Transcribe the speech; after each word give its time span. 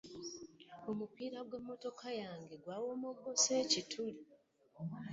omupiira 0.89 1.39
gw'emmotoka 1.47 2.07
yange 2.21 2.53
gwawomoggoseemu 2.63 3.63
ekituli. 3.69 4.21